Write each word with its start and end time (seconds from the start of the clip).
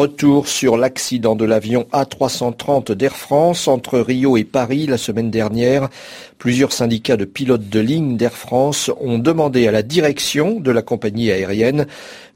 Retour 0.00 0.48
sur 0.48 0.78
l'accident 0.78 1.36
de 1.36 1.44
l'avion 1.44 1.86
A330 1.92 2.92
d'Air 2.92 3.14
France 3.14 3.68
entre 3.68 3.98
Rio 3.98 4.38
et 4.38 4.44
Paris 4.44 4.86
la 4.86 4.96
semaine 4.96 5.30
dernière. 5.30 5.90
Plusieurs 6.38 6.72
syndicats 6.72 7.18
de 7.18 7.26
pilotes 7.26 7.68
de 7.68 7.80
ligne 7.80 8.16
d'Air 8.16 8.32
France 8.32 8.90
ont 8.98 9.18
demandé 9.18 9.68
à 9.68 9.72
la 9.72 9.82
direction 9.82 10.58
de 10.58 10.70
la 10.70 10.80
compagnie 10.80 11.30
aérienne 11.30 11.86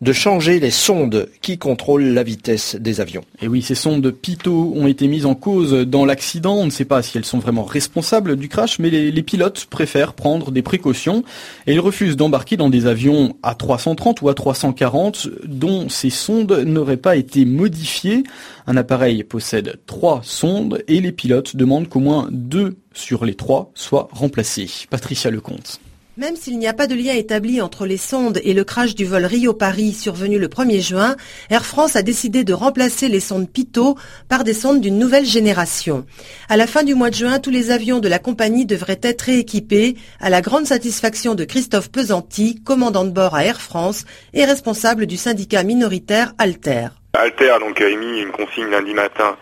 de 0.02 0.12
changer 0.12 0.60
les 0.60 0.70
sondes 0.70 1.30
qui 1.40 1.56
contrôlent 1.56 2.12
la 2.12 2.22
vitesse 2.22 2.76
des 2.76 3.00
avions. 3.00 3.24
Et 3.40 3.48
oui, 3.48 3.62
ces 3.62 3.74
sondes 3.74 4.10
Pitot 4.10 4.74
ont 4.76 4.86
été 4.86 5.08
mises 5.08 5.24
en 5.24 5.34
cause 5.34 5.72
dans 5.72 6.04
l'accident. 6.04 6.56
On 6.56 6.66
ne 6.66 6.70
sait 6.70 6.84
pas 6.84 7.02
si 7.02 7.16
elles 7.16 7.24
sont 7.24 7.38
vraiment 7.38 7.64
responsables 7.64 8.36
du 8.36 8.50
crash, 8.50 8.78
mais 8.78 8.90
les, 8.90 9.22
pilotes 9.22 9.64
préfèrent 9.70 10.12
prendre 10.12 10.50
des 10.50 10.60
précautions 10.60 11.24
et 11.66 11.72
ils 11.72 11.80
refusent 11.80 12.16
d'embarquer 12.16 12.58
dans 12.58 12.68
des 12.68 12.84
avions 12.84 13.34
A330 13.42 14.18
ou 14.20 14.30
A340 14.30 15.30
dont 15.46 15.88
ces 15.88 16.10
sondes 16.10 16.62
n'auraient 16.66 16.98
pas 16.98 17.16
été 17.16 17.46
modifiées. 17.54 18.24
Un 18.66 18.76
appareil 18.76 19.24
possède 19.24 19.80
trois 19.86 20.20
sondes 20.22 20.82
et 20.88 21.00
les 21.00 21.12
pilotes 21.12 21.56
demandent 21.56 21.88
qu'au 21.88 22.00
moins 22.00 22.28
deux 22.30 22.76
sur 22.92 23.24
les 23.24 23.34
trois 23.34 23.70
soient 23.74 24.08
remplacés. 24.12 24.68
Patricia 24.90 25.30
Lecomte. 25.30 25.80
Même 26.16 26.36
s'il 26.36 26.60
n'y 26.60 26.68
a 26.68 26.72
pas 26.72 26.86
de 26.86 26.94
lien 26.94 27.12
établi 27.12 27.60
entre 27.60 27.86
les 27.86 27.96
sondes 27.96 28.38
et 28.44 28.54
le 28.54 28.62
crash 28.62 28.94
du 28.94 29.04
vol 29.04 29.24
Rio-Paris 29.24 29.92
survenu 29.92 30.38
le 30.38 30.46
1er 30.46 30.80
juin, 30.80 31.16
Air 31.50 31.66
France 31.66 31.96
a 31.96 32.02
décidé 32.02 32.44
de 32.44 32.52
remplacer 32.52 33.08
les 33.08 33.18
sondes 33.18 33.50
Pitot 33.50 33.96
par 34.28 34.44
des 34.44 34.54
sondes 34.54 34.80
d'une 34.80 34.98
nouvelle 34.98 35.26
génération. 35.26 36.06
À 36.48 36.56
la 36.56 36.68
fin 36.68 36.84
du 36.84 36.94
mois 36.94 37.10
de 37.10 37.16
juin, 37.16 37.40
tous 37.40 37.50
les 37.50 37.72
avions 37.72 37.98
de 37.98 38.06
la 38.06 38.20
compagnie 38.20 38.64
devraient 38.64 39.00
être 39.02 39.22
rééquipés, 39.22 39.96
à 40.20 40.30
la 40.30 40.40
grande 40.40 40.66
satisfaction 40.66 41.34
de 41.34 41.44
Christophe 41.44 41.90
Pesanti, 41.90 42.62
commandant 42.62 43.04
de 43.04 43.10
bord 43.10 43.34
à 43.34 43.44
Air 43.44 43.60
France 43.60 44.04
et 44.34 44.44
responsable 44.44 45.06
du 45.06 45.16
syndicat 45.16 45.64
minoritaire 45.64 46.32
Alter. 46.38 46.90
Alter 47.14 47.58
donc, 47.60 47.80
a 47.80 47.88
émis 47.88 48.22
une 48.22 48.32
consigne 48.32 48.70
lundi 48.70 48.92
matin 48.92 49.36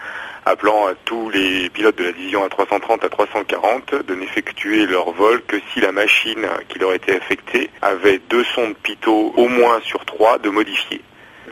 appelant 0.44 0.88
à 0.88 0.94
tous 1.06 1.30
les 1.30 1.70
pilotes 1.70 1.96
de 1.96 2.04
la 2.04 2.12
division 2.12 2.46
A330 2.46 3.06
à 3.06 3.08
340 3.08 3.94
de 4.06 4.14
n'effectuer 4.14 4.84
leur 4.84 5.10
vol 5.12 5.40
que 5.46 5.56
si 5.72 5.80
la 5.80 5.90
machine 5.90 6.46
qui 6.68 6.78
leur 6.78 6.92
était 6.92 7.16
affectée 7.16 7.70
avait 7.80 8.20
deux 8.28 8.44
sondes 8.44 8.74
pitot 8.82 9.32
au 9.36 9.48
moins 9.48 9.80
sur 9.80 10.04
trois 10.04 10.38
de 10.38 10.50
modifier. 10.50 11.00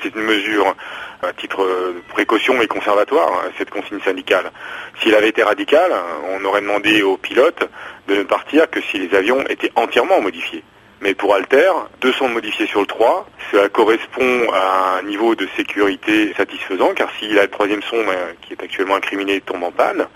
C'est 0.03 0.15
une 0.15 0.23
mesure 0.23 0.75
à 1.23 1.33
titre 1.33 1.65
de 1.67 2.03
précaution 2.11 2.61
et 2.61 2.67
conservatoire, 2.67 3.31
cette 3.57 3.71
consigne 3.71 4.01
syndicale. 4.01 4.51
S'il 5.01 5.15
avait 5.15 5.29
été 5.31 5.43
radical, 5.43 5.91
on 6.29 6.45
aurait 6.45 6.61
demandé 6.61 7.03
aux 7.03 7.17
pilotes 7.17 7.67
de 8.09 8.17
ne 8.17 8.23
partir 8.25 8.69
que 8.69 8.81
si 8.83 8.99
les 8.99 9.17
avions 9.17 9.43
étaient 9.49 9.73
entièrement 9.75 10.21
modifiés. 10.21 10.63
Mais 11.01 11.15
pour 11.15 11.35
Alter, 11.35 11.71
deux 12.03 12.13
sondes 12.13 12.35
modifiées 12.35 12.67
sur 12.67 12.81
le 12.81 12.87
3, 12.87 13.27
cela 13.51 13.69
correspond 13.71 14.51
à 14.53 14.99
un 14.99 15.03
niveau 15.03 15.35
de 15.35 15.49
sécurité 15.57 16.35
satisfaisant, 16.37 16.93
car 16.95 17.09
si 17.19 17.29
la 17.29 17.49
troisième 17.49 17.83
sonde, 17.83 18.07
euh, 18.09 18.33
qui 18.43 18.53
est 18.53 18.63
actuellement 18.63 18.97
incriminée, 18.97 19.41
tombe 19.41 19.63
en 19.63 19.73
panne, 19.73 20.07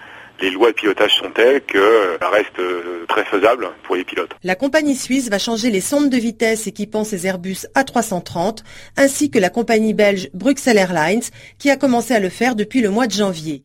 les 0.40 0.50
lois 0.50 0.70
de 0.70 0.74
pilotage 0.74 1.14
sont 1.14 1.30
telles 1.30 1.62
que 1.62 1.78
euh, 1.78 2.18
ça 2.20 2.28
reste 2.28 2.58
euh, 2.58 3.06
très 3.08 3.24
faisable 3.24 3.68
pour 3.84 3.96
les 3.96 4.04
pilotes. 4.04 4.32
La 4.42 4.56
compagnie 4.56 4.94
suisse 4.94 5.30
va 5.30 5.38
changer 5.38 5.70
les 5.70 5.80
sondes 5.80 6.10
de 6.10 6.16
vitesse 6.16 6.66
équipant 6.66 7.04
ses 7.04 7.26
Airbus 7.26 7.66
A330, 7.74 8.62
ainsi 8.96 9.30
que 9.30 9.38
la 9.38 9.50
compagnie 9.50 9.94
belge 9.94 10.28
Bruxelles 10.34 10.78
Airlines, 10.78 11.22
qui 11.58 11.70
a 11.70 11.76
commencé 11.76 12.14
à 12.14 12.20
le 12.20 12.28
faire 12.28 12.56
depuis 12.56 12.82
le 12.82 12.90
mois 12.90 13.06
de 13.06 13.12
janvier. 13.12 13.64